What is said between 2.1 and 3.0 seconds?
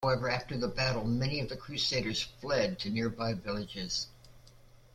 fled to